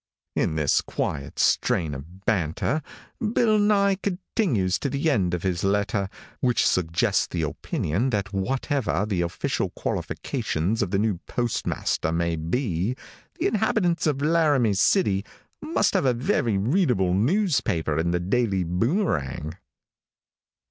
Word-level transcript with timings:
In 0.35 0.55
this 0.55 0.81
quiet 0.81 1.37
strain 1.37 1.93
of 1.93 2.25
banter, 2.25 2.81
Bill 3.19 3.59
Nye 3.59 3.93
continues 4.01 4.79
to 4.79 4.89
the 4.89 5.11
end 5.11 5.35
of 5.35 5.43
his 5.43 5.63
letter, 5.63 6.09
which 6.39 6.65
suggests 6.65 7.27
the 7.27 7.43
opinion 7.43 8.09
that 8.09 8.33
whatever 8.33 9.05
the 9.05 9.21
official 9.21 9.69
qualifications 9.69 10.81
of 10.81 10.89
the 10.89 10.97
new 10.97 11.19
postmaster 11.27 12.11
may 12.11 12.35
be, 12.35 12.95
the 13.39 13.45
inhabitants 13.45 14.07
of 14.07 14.23
Laramie 14.23 14.73
City 14.73 15.23
must 15.61 15.93
have 15.93 16.05
a 16.07 16.15
very 16.15 16.57
readable 16.57 17.13
newspaper 17.13 17.99
in 17.99 18.09
The 18.09 18.19
Daily 18.19 18.63
Boomerang." 18.63 19.53